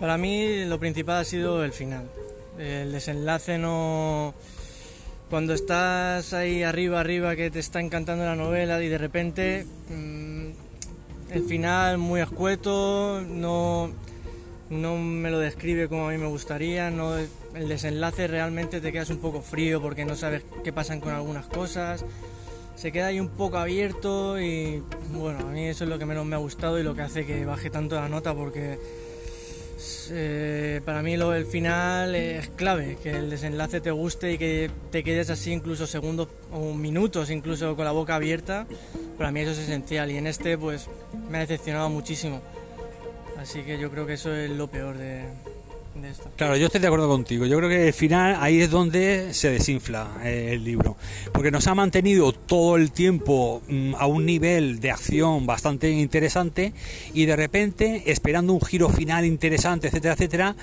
Para 0.00 0.16
mí 0.16 0.64
lo 0.64 0.78
principal 0.78 1.20
ha 1.20 1.24
sido 1.24 1.62
el 1.62 1.72
final. 1.72 2.08
El 2.58 2.92
desenlace 2.92 3.58
no... 3.58 4.34
Cuando 5.30 5.54
estás 5.54 6.32
ahí 6.32 6.62
arriba, 6.62 7.00
arriba, 7.00 7.34
que 7.34 7.50
te 7.50 7.58
está 7.58 7.80
encantando 7.80 8.24
la 8.24 8.36
novela 8.36 8.82
y 8.82 8.88
de 8.88 8.98
repente 8.98 9.66
mm, 9.88 10.50
el 11.32 11.44
final 11.44 11.98
muy 11.98 12.20
escueto, 12.20 13.20
no, 13.26 13.90
no 14.70 14.96
me 14.96 15.30
lo 15.30 15.40
describe 15.40 15.88
como 15.88 16.08
a 16.08 16.12
mí 16.12 16.18
me 16.18 16.26
gustaría, 16.26 16.90
no, 16.90 17.16
el 17.16 17.68
desenlace 17.68 18.28
realmente 18.28 18.80
te 18.80 18.92
quedas 18.92 19.10
un 19.10 19.18
poco 19.18 19.40
frío 19.40 19.80
porque 19.80 20.04
no 20.04 20.14
sabes 20.14 20.44
qué 20.62 20.72
pasan 20.72 21.00
con 21.00 21.12
algunas 21.12 21.46
cosas, 21.46 22.04
se 22.76 22.92
queda 22.92 23.06
ahí 23.06 23.18
un 23.18 23.30
poco 23.30 23.58
abierto 23.58 24.40
y 24.40 24.82
bueno, 25.12 25.40
a 25.40 25.50
mí 25.50 25.66
eso 25.66 25.84
es 25.84 25.90
lo 25.90 25.98
que 25.98 26.06
menos 26.06 26.26
me 26.26 26.36
ha 26.36 26.38
gustado 26.38 26.78
y 26.78 26.82
lo 26.82 26.94
que 26.94 27.02
hace 27.02 27.26
que 27.26 27.44
baje 27.44 27.70
tanto 27.70 27.96
la 27.96 28.08
nota 28.08 28.34
porque 28.34 28.78
eh, 30.12 30.80
para 30.84 31.02
mí 31.02 31.16
lo 31.16 31.30
del 31.30 31.46
final 31.46 32.14
es 32.14 32.48
clave, 32.50 32.96
que 33.02 33.10
el 33.10 33.30
desenlace 33.30 33.80
te 33.80 33.90
guste 33.90 34.32
y 34.32 34.38
que 34.38 34.70
te 34.90 35.02
quedes 35.02 35.30
así 35.30 35.52
incluso 35.52 35.86
segundos 35.86 36.28
o 36.52 36.74
minutos 36.74 37.30
incluso 37.30 37.76
con 37.76 37.84
la 37.84 37.92
boca 37.92 38.14
abierta. 38.14 38.66
Para 39.18 39.30
mí 39.30 39.40
eso 39.40 39.52
es 39.52 39.58
esencial 39.58 40.10
y 40.10 40.16
en 40.16 40.26
este 40.26 40.58
pues 40.58 40.88
me 41.30 41.38
ha 41.38 41.40
decepcionado 41.40 41.88
muchísimo. 41.90 42.42
Así 43.38 43.62
que 43.62 43.78
yo 43.78 43.90
creo 43.90 44.06
que 44.06 44.14
eso 44.14 44.34
es 44.34 44.50
lo 44.50 44.68
peor 44.68 44.96
de, 44.96 45.24
Claro, 46.36 46.56
yo 46.56 46.66
estoy 46.66 46.80
de 46.80 46.86
acuerdo 46.88 47.08
contigo. 47.08 47.46
Yo 47.46 47.56
creo 47.58 47.68
que 47.68 47.86
al 47.86 47.92
final 47.92 48.36
ahí 48.40 48.60
es 48.60 48.70
donde 48.70 49.32
se 49.32 49.50
desinfla 49.50 50.08
eh, 50.24 50.50
el 50.52 50.64
libro. 50.64 50.96
Porque 51.32 51.50
nos 51.50 51.66
ha 51.66 51.74
mantenido 51.74 52.32
todo 52.32 52.76
el 52.76 52.90
tiempo 52.92 53.62
mm, 53.68 53.94
a 53.96 54.06
un 54.06 54.26
nivel 54.26 54.80
de 54.80 54.90
acción 54.90 55.46
bastante 55.46 55.90
interesante 55.90 56.72
y 57.12 57.26
de 57.26 57.36
repente, 57.36 58.02
esperando 58.06 58.52
un 58.52 58.60
giro 58.60 58.88
final 58.88 59.24
interesante, 59.24 59.88
etcétera, 59.88 60.14
etcétera, 60.14 60.56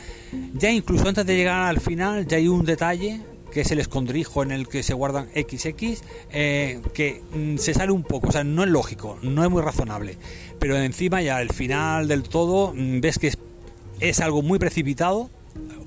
ya 0.54 0.70
incluso 0.70 1.08
antes 1.08 1.26
de 1.26 1.36
llegar 1.36 1.68
al 1.68 1.80
final 1.80 2.28
ya 2.28 2.38
hay 2.38 2.48
un 2.48 2.66
detalle 2.66 3.22
que 3.52 3.62
es 3.62 3.72
el 3.72 3.80
escondrijo 3.80 4.42
en 4.44 4.52
el 4.52 4.68
que 4.68 4.82
se 4.82 4.94
guardan 4.94 5.28
XX, 5.36 6.02
eh, 6.32 6.82
que 6.94 7.22
mm, 7.34 7.58
se 7.58 7.74
sale 7.74 7.92
un 7.92 8.04
poco, 8.04 8.30
o 8.30 8.32
sea, 8.32 8.44
no 8.44 8.64
es 8.64 8.70
lógico, 8.70 9.20
no 9.22 9.44
es 9.44 9.50
muy 9.50 9.62
razonable, 9.62 10.18
pero 10.58 10.78
encima 10.78 11.22
ya 11.22 11.38
al 11.38 11.50
final 11.50 12.08
del 12.08 12.24
todo 12.24 12.74
mm, 12.74 13.02
ves 13.02 13.20
que 13.20 13.28
es 13.28 13.38
es 14.02 14.20
algo 14.20 14.42
muy 14.42 14.60
precipitado, 14.60 15.30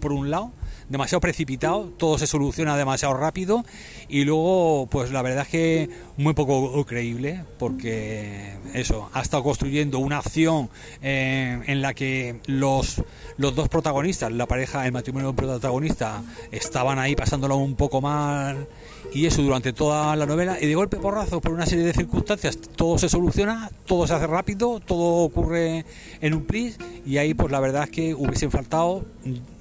por 0.00 0.12
un 0.12 0.30
lado, 0.30 0.52
demasiado 0.88 1.20
precipitado, 1.20 1.92
todo 1.96 2.18
se 2.18 2.26
soluciona 2.26 2.76
demasiado 2.76 3.14
rápido 3.14 3.64
y 4.08 4.24
luego, 4.24 4.86
pues 4.90 5.10
la 5.10 5.22
verdad 5.22 5.42
es 5.42 5.48
que 5.48 5.90
muy 6.16 6.34
poco 6.34 6.84
creíble, 6.84 7.44
porque 7.58 8.54
eso, 8.74 9.10
ha 9.12 9.20
estado 9.20 9.42
construyendo 9.42 9.98
una 9.98 10.18
acción 10.18 10.70
eh, 11.02 11.60
en 11.66 11.82
la 11.82 11.94
que 11.94 12.40
los, 12.46 13.02
los 13.36 13.54
dos 13.54 13.68
protagonistas, 13.68 14.30
la 14.32 14.46
pareja, 14.46 14.86
el 14.86 14.92
matrimonio 14.92 15.34
protagonista, 15.34 16.22
estaban 16.52 16.98
ahí 16.98 17.16
pasándolo 17.16 17.56
un 17.56 17.74
poco 17.74 18.00
mal 18.00 18.68
y 19.12 19.26
eso 19.26 19.42
durante 19.42 19.72
toda 19.72 20.16
la 20.16 20.26
novela 20.26 20.58
y 20.60 20.66
de 20.66 20.74
golpe 20.74 20.96
porrazo 20.96 21.40
por 21.40 21.52
una 21.52 21.66
serie 21.66 21.84
de 21.84 21.92
circunstancias 21.92 22.58
todo 22.58 22.98
se 22.98 23.08
soluciona, 23.08 23.70
todo 23.86 24.06
se 24.06 24.14
hace 24.14 24.26
rápido, 24.26 24.80
todo 24.80 25.24
ocurre 25.24 25.84
en 26.20 26.34
un 26.34 26.44
plis 26.44 26.78
y 27.04 27.18
ahí 27.18 27.34
pues 27.34 27.50
la 27.52 27.60
verdad 27.60 27.84
es 27.84 27.90
que 27.90 28.14
hubiesen 28.14 28.50
faltado. 28.50 29.04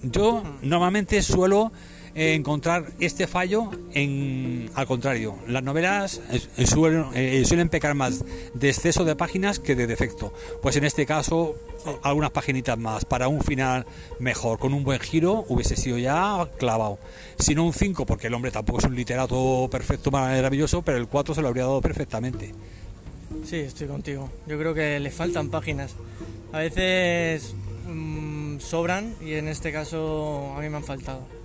Yo 0.01 0.43
normalmente 0.61 1.21
suelo 1.21 1.71
eh, 2.15 2.35
encontrar 2.35 2.91
este 2.99 3.25
fallo 3.25 3.71
en 3.95 4.69
al 4.75 4.85
contrario 4.85 5.35
las 5.47 5.63
novelas 5.63 6.21
eh, 6.31 6.67
suelen, 6.67 7.05
eh, 7.15 7.43
suelen 7.43 7.69
pecar 7.69 7.95
más 7.95 8.23
de 8.53 8.69
exceso 8.69 9.03
de 9.03 9.15
páginas 9.15 9.57
que 9.57 9.75
de 9.75 9.87
defecto. 9.87 10.31
Pues 10.61 10.75
en 10.75 10.83
este 10.83 11.07
caso 11.07 11.55
algunas 12.03 12.29
paginitas 12.29 12.77
más. 12.77 13.05
Para 13.05 13.27
un 13.27 13.41
final 13.41 13.87
mejor 14.19 14.59
con 14.59 14.75
un 14.75 14.83
buen 14.83 14.99
giro 14.99 15.43
hubiese 15.49 15.75
sido 15.75 15.97
ya 15.97 16.47
clavado. 16.59 16.99
Si 17.39 17.55
no 17.55 17.65
un 17.65 17.73
5 17.73 18.05
porque 18.05 18.27
el 18.27 18.33
hombre 18.35 18.51
tampoco 18.51 18.79
es 18.79 18.85
un 18.85 18.95
literato 18.95 19.67
perfecto 19.71 20.11
maravilloso 20.11 20.83
pero 20.83 20.99
el 20.99 21.07
4 21.07 21.33
se 21.33 21.41
lo 21.41 21.47
habría 21.47 21.63
dado 21.63 21.81
perfectamente. 21.81 22.53
Sí 23.43 23.57
estoy 23.57 23.87
contigo. 23.87 24.29
Yo 24.45 24.59
creo 24.59 24.75
que 24.75 24.99
le 24.99 25.09
faltan 25.09 25.49
páginas. 25.49 25.95
A 26.51 26.59
veces 26.59 27.55
mm, 27.87 28.59
sobran 28.59 29.15
y 29.19 29.33
en 29.33 29.47
este 29.47 29.71
caso 29.71 30.53
a 30.55 30.61
mí 30.61 30.69
me 30.69 30.77
han 30.77 30.83
faltado 30.83 31.42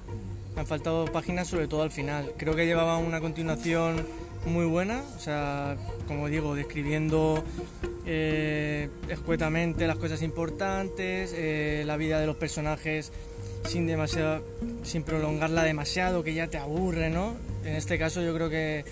han 0.58 0.66
faltado 0.66 1.04
páginas 1.06 1.48
sobre 1.48 1.68
todo 1.68 1.82
al 1.82 1.90
final. 1.90 2.32
Creo 2.36 2.56
que 2.56 2.66
llevaba 2.66 2.98
una 2.98 3.20
continuación 3.20 4.04
muy 4.46 4.66
buena, 4.66 5.02
o 5.16 5.20
sea, 5.20 5.76
como 6.06 6.28
digo, 6.28 6.54
describiendo 6.54 7.42
eh, 8.06 8.88
escuetamente 9.08 9.86
las 9.86 9.96
cosas 9.96 10.22
importantes, 10.22 11.32
eh, 11.34 11.84
la 11.86 11.96
vida 11.96 12.18
de 12.18 12.26
los 12.26 12.36
personajes 12.36 13.12
sin 13.66 13.86
demasiado, 13.86 14.42
sin 14.82 15.02
prolongarla 15.02 15.62
demasiado, 15.62 16.24
que 16.24 16.34
ya 16.34 16.48
te 16.48 16.58
aburre, 16.58 17.10
¿no? 17.10 17.36
En 17.64 17.74
este 17.74 17.98
caso 17.98 18.22
yo 18.22 18.34
creo 18.34 18.48
que 18.48 18.84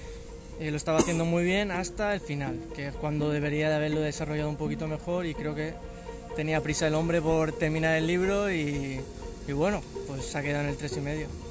eh, 0.60 0.70
lo 0.70 0.76
estaba 0.76 0.98
haciendo 0.98 1.24
muy 1.24 1.44
bien 1.44 1.70
hasta 1.70 2.14
el 2.14 2.20
final, 2.20 2.58
que 2.74 2.88
es 2.88 2.94
cuando 2.94 3.30
debería 3.30 3.68
de 3.68 3.76
haberlo 3.76 4.00
desarrollado 4.00 4.50
un 4.50 4.56
poquito 4.56 4.86
mejor 4.86 5.26
y 5.26 5.34
creo 5.34 5.54
que 5.54 5.74
tenía 6.34 6.60
prisa 6.60 6.86
el 6.86 6.94
hombre 6.94 7.22
por 7.22 7.52
terminar 7.52 7.96
el 7.96 8.06
libro 8.06 8.52
y, 8.52 9.00
y 9.48 9.52
bueno, 9.52 9.80
pues 10.06 10.26
se 10.26 10.38
ha 10.38 10.42
quedado 10.42 10.64
en 10.64 10.70
el 10.70 10.76
tres 10.76 10.96
y 10.96 11.00
medio. 11.00 11.45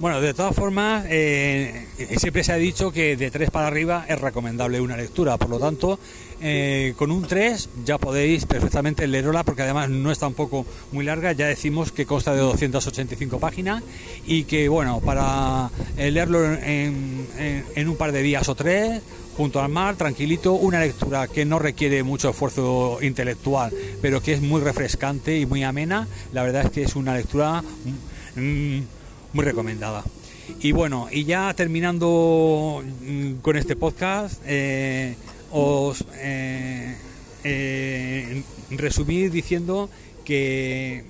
Bueno, 0.00 0.20
de 0.20 0.34
todas 0.34 0.54
formas, 0.56 1.06
eh, 1.08 1.86
siempre 2.16 2.42
se 2.42 2.52
ha 2.52 2.56
dicho 2.56 2.90
que 2.90 3.16
de 3.16 3.30
3 3.30 3.50
para 3.50 3.68
arriba 3.68 4.04
es 4.08 4.20
recomendable 4.20 4.80
una 4.80 4.96
lectura, 4.96 5.36
por 5.36 5.48
lo 5.48 5.60
tanto, 5.60 6.00
eh, 6.40 6.94
con 6.96 7.12
un 7.12 7.22
3 7.22 7.68
ya 7.84 7.96
podéis 7.96 8.44
perfectamente 8.44 9.06
leerla, 9.06 9.44
porque 9.44 9.62
además 9.62 9.88
no 9.90 10.10
es 10.10 10.18
tampoco 10.18 10.66
muy 10.90 11.04
larga, 11.04 11.30
ya 11.32 11.46
decimos 11.46 11.92
que 11.92 12.06
consta 12.06 12.34
de 12.34 12.40
285 12.40 13.38
páginas 13.38 13.84
y 14.26 14.44
que, 14.44 14.68
bueno, 14.68 15.00
para 15.00 15.70
eh, 15.96 16.10
leerlo 16.10 16.44
en, 16.44 17.28
en 17.38 17.88
un 17.88 17.96
par 17.96 18.10
de 18.10 18.22
días 18.22 18.48
o 18.48 18.56
tres, 18.56 19.00
junto 19.36 19.62
al 19.62 19.70
mar, 19.70 19.94
tranquilito, 19.94 20.54
una 20.54 20.80
lectura 20.80 21.28
que 21.28 21.44
no 21.44 21.60
requiere 21.60 22.02
mucho 22.02 22.30
esfuerzo 22.30 22.98
intelectual, 23.00 23.72
pero 24.02 24.20
que 24.20 24.32
es 24.32 24.42
muy 24.42 24.60
refrescante 24.60 25.38
y 25.38 25.46
muy 25.46 25.62
amena, 25.62 26.08
la 26.32 26.42
verdad 26.42 26.64
es 26.64 26.70
que 26.72 26.82
es 26.82 26.96
una 26.96 27.14
lectura... 27.14 27.62
Mm, 28.34 28.80
muy 29.34 29.44
recomendada. 29.44 30.02
Y 30.60 30.72
bueno, 30.72 31.08
y 31.10 31.24
ya 31.24 31.52
terminando 31.54 32.82
mm, 33.02 33.34
con 33.42 33.56
este 33.56 33.76
podcast, 33.76 34.40
eh, 34.46 35.16
os 35.50 36.04
eh, 36.18 36.96
eh, 37.42 38.42
resumí 38.70 39.28
diciendo 39.28 39.90
que 40.24 41.04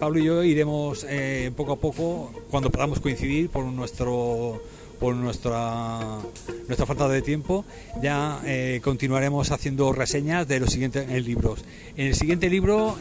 Pablo 0.00 0.18
y 0.18 0.24
yo 0.24 0.42
iremos 0.42 1.06
poco 1.54 1.72
a 1.72 1.76
poco, 1.76 2.32
cuando 2.50 2.70
podamos 2.70 3.00
coincidir 3.00 3.50
por 3.50 3.66
nuestro 3.66 4.62
por 4.98 5.14
nuestra 5.14 6.18
nuestra 6.66 6.86
falta 6.86 7.08
de 7.08 7.20
tiempo, 7.20 7.66
ya 8.00 8.40
continuaremos 8.82 9.50
haciendo 9.50 9.92
reseñas 9.92 10.48
de 10.48 10.60
los 10.60 10.70
siguientes 10.70 11.06
libros. 11.22 11.62
En 11.98 12.06
el 12.06 12.14
siguiente 12.14 12.48
libro, 12.48 12.96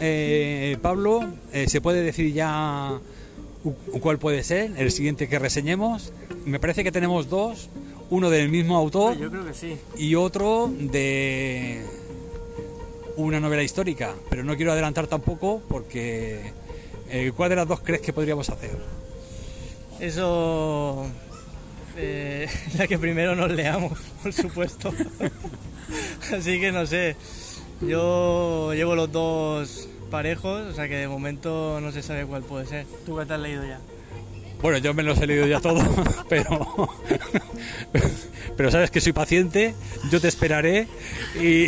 Pablo, 0.81 1.25
se 1.67 1.79
puede 1.79 2.03
decir 2.03 2.33
ya 2.33 2.99
¿Cuál 3.99 4.17
puede 4.17 4.43
ser? 4.43 4.71
El 4.77 4.91
siguiente 4.91 5.27
que 5.27 5.37
reseñemos. 5.39 6.11
Me 6.45 6.59
parece 6.59 6.83
que 6.83 6.91
tenemos 6.91 7.29
dos. 7.29 7.69
Uno 8.09 8.29
del 8.29 8.49
mismo 8.49 8.75
autor. 8.75 9.17
Yo 9.17 9.29
creo 9.29 9.45
que 9.45 9.53
sí. 9.53 9.77
Y 9.97 10.15
otro 10.15 10.69
de 10.77 11.85
una 13.15 13.39
novela 13.39 13.63
histórica. 13.63 14.13
Pero 14.29 14.43
no 14.43 14.55
quiero 14.55 14.71
adelantar 14.71 15.07
tampoco 15.07 15.61
porque... 15.67 16.53
Eh, 17.09 17.31
¿Cuál 17.35 17.49
de 17.49 17.55
las 17.57 17.67
dos 17.67 17.81
crees 17.81 18.01
que 18.01 18.13
podríamos 18.13 18.49
hacer? 18.49 18.77
Eso... 19.99 21.05
Eh, 21.97 22.47
la 22.77 22.87
que 22.87 22.97
primero 22.97 23.35
nos 23.35 23.51
leamos, 23.51 23.99
por 24.23 24.33
supuesto. 24.33 24.93
Así 26.33 26.59
que 26.59 26.71
no 26.71 26.85
sé. 26.85 27.15
Yo 27.81 28.73
llevo 28.73 28.95
los 28.95 29.11
dos 29.11 29.89
parejos, 30.11 30.67
o 30.67 30.73
sea 30.73 30.87
que 30.87 30.97
de 30.97 31.07
momento 31.07 31.79
no 31.81 31.91
se 31.91 32.03
sabe 32.03 32.25
cuál 32.25 32.43
puede 32.43 32.67
ser. 32.67 32.85
¿Tú 33.05 33.17
qué 33.17 33.25
te 33.25 33.33
has 33.33 33.39
leído 33.39 33.65
ya? 33.65 33.79
Bueno, 34.61 34.77
yo 34.77 34.93
me 34.93 35.01
los 35.01 35.19
he 35.19 35.25
leído 35.25 35.47
ya 35.47 35.59
todo, 35.59 35.81
pero 36.29 36.87
pero 38.57 38.69
sabes 38.69 38.91
que 38.91 39.01
soy 39.01 39.11
paciente, 39.11 39.73
yo 40.11 40.21
te 40.21 40.27
esperaré 40.27 40.87
y 41.41 41.67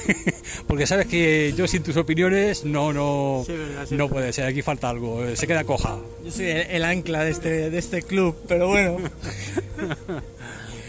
porque 0.66 0.86
sabes 0.86 1.06
que 1.06 1.52
yo 1.54 1.66
sin 1.66 1.82
tus 1.82 1.96
opiniones 1.98 2.64
no 2.64 2.92
no 2.94 3.44
no 3.90 4.08
puede 4.08 4.32
ser, 4.32 4.46
aquí 4.46 4.62
falta 4.62 4.88
algo, 4.88 5.22
se 5.36 5.46
queda 5.46 5.64
coja. 5.64 5.98
Yo 6.24 6.30
soy 6.30 6.46
el, 6.46 6.84
ancla 6.84 7.24
de 7.24 7.30
este 7.30 7.70
de 7.70 7.78
este 7.78 8.02
club, 8.02 8.34
pero 8.48 8.68
bueno. 8.68 8.96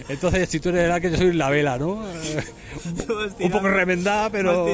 Entonces, 0.10 0.50
si 0.50 0.60
tú 0.60 0.70
eres 0.70 0.84
el 0.86 0.92
ancla, 0.92 1.10
yo 1.12 1.18
soy 1.18 1.34
la 1.34 1.50
vela, 1.50 1.78
¿no? 1.78 2.04
Un 3.40 3.52
poco 3.52 3.68
remendada, 3.68 4.30
pero 4.30 4.68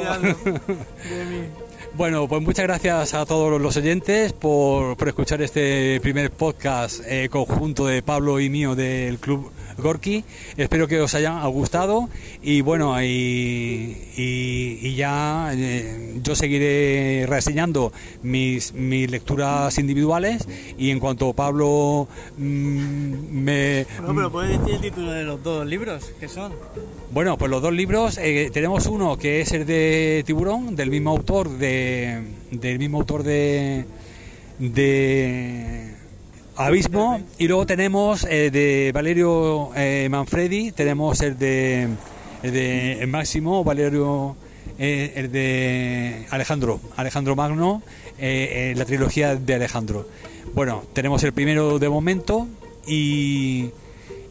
bueno, 1.99 2.29
pues 2.29 2.41
muchas 2.41 2.63
gracias 2.63 3.13
a 3.13 3.25
todos 3.25 3.59
los 3.61 3.75
oyentes 3.75 4.31
por, 4.31 4.95
escuchar 5.05 5.41
este 5.41 5.99
primer 5.99 6.31
podcast 6.31 7.01
eh, 7.05 7.27
conjunto 7.29 7.87
de 7.87 8.01
Pablo 8.01 8.39
y 8.39 8.49
mío 8.49 8.73
del 8.73 9.19
Club 9.19 9.51
Gorky. 9.81 10.23
Espero 10.57 10.87
que 10.87 10.99
os 11.01 11.13
haya 11.15 11.45
gustado 11.45 12.09
y 12.41 12.61
bueno, 12.61 12.95
y, 13.01 14.95
ya 14.95 15.51
eh, 15.53 16.19
yo 16.23 16.35
seguiré 16.35 17.25
reseñando 17.27 17.91
mis, 18.23 18.73
mis 18.73 19.09
lecturas 19.09 19.77
individuales 19.77 20.47
y 20.77 20.91
en 20.91 20.99
cuanto 20.99 21.33
Pablo 21.33 22.07
mm, 22.37 22.41
me... 22.41 23.85
No, 24.01 24.15
pero 24.15 24.31
puedes 24.31 24.59
decir 24.59 24.75
el 24.75 24.81
título 24.81 25.11
de 25.11 25.23
los 25.23 25.41
dos 25.43 25.65
libros, 25.65 26.11
¿qué 26.19 26.27
son? 26.27 26.53
Bueno, 27.11 27.37
pues 27.37 27.49
los 27.49 27.61
dos 27.61 27.73
libros, 27.73 28.17
eh, 28.17 28.49
tenemos 28.53 28.85
uno 28.87 29.17
que 29.17 29.41
es 29.41 29.51
el 29.51 29.65
de 29.65 30.23
Tiburón, 30.25 30.75
del 30.75 30.89
mismo 30.89 31.11
autor 31.11 31.49
de... 31.49 32.21
del 32.51 32.79
mismo 32.79 32.99
autor 32.99 33.23
de... 33.23 33.85
de 34.59 35.98
Abismo. 36.59 37.21
Y 37.37 37.47
luego 37.47 37.65
tenemos 37.65 38.25
eh, 38.29 38.51
de 38.51 38.91
Valerio 38.93 39.69
eh, 39.77 40.09
Manfredi, 40.11 40.73
tenemos 40.73 41.21
el 41.21 41.39
de, 41.39 41.87
el 42.43 42.51
de 42.51 43.05
Máximo, 43.07 43.63
Valerio, 43.63 44.35
eh, 44.77 45.13
el 45.15 45.31
de 45.31 46.25
Alejandro, 46.29 46.81
Alejandro 46.97 47.37
Magno, 47.37 47.81
la 48.19 48.85
trilogía 48.85 49.35
de 49.35 49.55
Alejandro. 49.55 50.05
Bueno, 50.53 50.83
tenemos 50.91 51.23
el 51.23 51.31
primero 51.31 51.79
de 51.79 51.87
momento 51.87 52.45
y, 52.85 53.69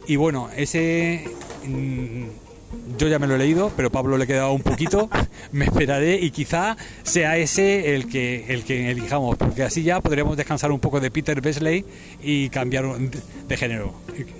y 0.05 0.15
bueno, 0.15 0.49
ese... 0.55 1.25
Mm, 1.65 2.48
yo 2.97 3.07
ya 3.07 3.19
me 3.19 3.27
lo 3.27 3.35
he 3.35 3.37
leído, 3.37 3.71
pero 3.75 3.91
Pablo 3.91 4.17
le 4.17 4.25
ha 4.25 4.27
quedado 4.27 4.51
un 4.51 4.61
poquito. 4.61 5.09
me 5.51 5.65
esperaré 5.65 6.15
y 6.15 6.31
quizá 6.31 6.77
sea 7.03 7.37
ese 7.37 7.95
el 7.95 8.07
que 8.07 8.45
el 8.49 8.63
que 8.63 8.91
elijamos, 8.91 9.37
porque 9.37 9.63
así 9.63 9.83
ya 9.83 10.01
podríamos 10.01 10.37
descansar 10.37 10.71
un 10.71 10.79
poco 10.79 10.99
de 10.99 11.11
Peter 11.11 11.41
Besley 11.41 11.85
y 12.21 12.49
cambiar 12.49 12.85
de 12.97 13.57
género. 13.57 13.93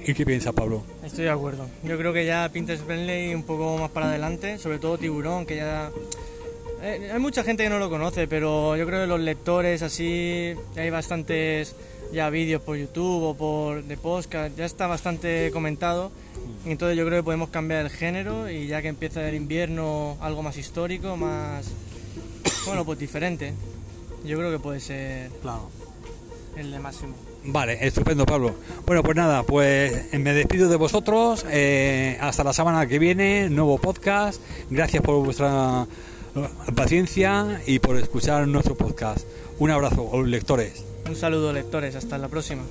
¿Y 0.05 0.13
qué 0.13 0.25
piensa 0.25 0.51
Pablo? 0.51 0.83
Estoy 1.03 1.25
de 1.25 1.31
acuerdo. 1.31 1.67
Yo 1.83 1.97
creo 1.97 2.13
que 2.13 2.25
ya 2.25 2.49
Peter 2.51 2.77
Besley 2.85 3.33
un 3.33 3.43
poco 3.43 3.77
más 3.77 3.91
para 3.91 4.07
adelante, 4.07 4.57
sobre 4.57 4.79
todo 4.79 4.97
Tiburón, 4.97 5.45
que 5.45 5.55
ya 5.55 5.89
eh, 6.81 7.11
hay 7.13 7.19
mucha 7.19 7.43
gente 7.43 7.63
que 7.63 7.69
no 7.69 7.79
lo 7.79 7.89
conoce, 7.89 8.27
pero 8.27 8.75
yo 8.75 8.85
creo 8.85 9.01
que 9.01 9.07
los 9.07 9.19
lectores 9.19 9.81
así 9.81 10.53
hay 10.75 10.89
bastantes 10.89 11.75
ya 12.11 12.29
vídeos 12.29 12.61
por 12.61 12.77
YouTube 12.77 13.23
o 13.23 13.33
por 13.35 13.83
de 13.83 13.97
podcast, 13.97 14.55
ya 14.57 14.65
está 14.65 14.87
bastante 14.87 15.51
comentado 15.51 16.11
entonces 16.65 16.97
yo 16.97 17.05
creo 17.05 17.19
que 17.19 17.23
podemos 17.23 17.49
cambiar 17.49 17.85
el 17.85 17.91
género 17.91 18.49
y 18.49 18.67
ya 18.67 18.81
que 18.81 18.87
empieza 18.87 19.27
el 19.27 19.35
invierno 19.35 20.17
algo 20.21 20.43
más 20.43 20.57
histórico, 20.57 21.17
más, 21.17 21.67
bueno, 22.65 22.85
pues 22.85 22.99
diferente. 22.99 23.53
Yo 24.25 24.37
creo 24.37 24.51
que 24.51 24.59
puede 24.59 24.79
ser 24.79 25.29
claro. 25.41 25.69
el 26.57 26.71
de 26.71 26.79
máximo. 26.79 27.15
Vale, 27.45 27.77
estupendo 27.85 28.25
Pablo. 28.25 28.53
Bueno, 28.85 29.01
pues 29.01 29.15
nada, 29.15 29.43
pues 29.43 30.13
me 30.13 30.33
despido 30.33 30.69
de 30.69 30.75
vosotros. 30.75 31.45
Eh, 31.49 32.17
hasta 32.19 32.43
la 32.43 32.53
semana 32.53 32.85
que 32.87 32.99
viene, 32.99 33.49
nuevo 33.49 33.77
podcast. 33.77 34.41
Gracias 34.69 35.01
por 35.01 35.23
vuestra 35.23 35.87
paciencia 36.75 37.61
y 37.65 37.79
por 37.79 37.97
escuchar 37.97 38.47
nuestro 38.47 38.75
podcast. 38.75 39.25
Un 39.57 39.71
abrazo, 39.71 40.23
lectores. 40.25 40.83
Un 41.07 41.15
saludo, 41.15 41.53
lectores. 41.53 41.95
Hasta 41.95 42.17
la 42.17 42.27
próxima. 42.27 42.63